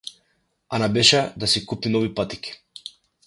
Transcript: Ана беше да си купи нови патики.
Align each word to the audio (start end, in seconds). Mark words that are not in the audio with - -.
Ана 0.77 0.89
беше 0.95 1.21
да 1.37 1.47
си 1.53 1.65
купи 1.65 1.89
нови 1.97 2.13
патики. 2.15 2.53